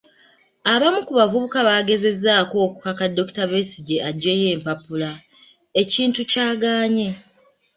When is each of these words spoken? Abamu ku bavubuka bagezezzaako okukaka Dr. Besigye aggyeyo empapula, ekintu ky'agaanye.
Abamu 0.73 0.99
ku 1.07 1.13
bavubuka 1.19 1.57
bagezezzaako 1.67 2.55
okukaka 2.67 3.03
Dr. 3.17 3.45
Besigye 3.51 3.97
aggyeyo 4.09 4.47
empapula, 4.55 5.11
ekintu 5.81 6.19
ky'agaanye. 6.31 7.09